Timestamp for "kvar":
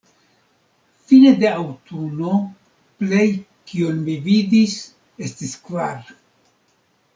5.69-5.97